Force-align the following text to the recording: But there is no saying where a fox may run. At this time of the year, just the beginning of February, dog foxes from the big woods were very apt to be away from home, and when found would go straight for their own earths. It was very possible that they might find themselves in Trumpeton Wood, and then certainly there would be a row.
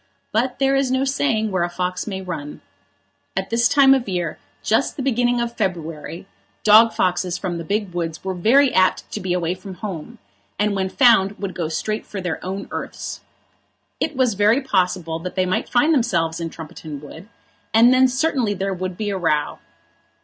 But 0.31 0.57
there 0.57 0.75
is 0.75 0.89
no 0.89 1.05
saying 1.05 1.51
where 1.51 1.61
a 1.61 1.69
fox 1.69 2.07
may 2.07 2.21
run. 2.23 2.61
At 3.37 3.51
this 3.51 3.67
time 3.67 3.93
of 3.93 4.05
the 4.05 4.13
year, 4.13 4.39
just 4.63 4.97
the 4.97 5.03
beginning 5.03 5.39
of 5.39 5.55
February, 5.55 6.25
dog 6.63 6.91
foxes 6.91 7.37
from 7.37 7.59
the 7.59 7.63
big 7.63 7.93
woods 7.93 8.23
were 8.23 8.33
very 8.33 8.73
apt 8.73 9.11
to 9.11 9.19
be 9.19 9.31
away 9.31 9.53
from 9.53 9.75
home, 9.75 10.17
and 10.57 10.75
when 10.75 10.89
found 10.89 11.37
would 11.37 11.53
go 11.53 11.67
straight 11.69 12.07
for 12.07 12.19
their 12.19 12.43
own 12.43 12.67
earths. 12.71 13.21
It 13.99 14.15
was 14.15 14.33
very 14.33 14.61
possible 14.61 15.19
that 15.19 15.35
they 15.35 15.45
might 15.45 15.69
find 15.69 15.93
themselves 15.93 16.39
in 16.39 16.49
Trumpeton 16.49 16.99
Wood, 16.99 17.29
and 17.71 17.93
then 17.93 18.07
certainly 18.07 18.55
there 18.55 18.73
would 18.73 18.97
be 18.97 19.11
a 19.11 19.19
row. 19.19 19.59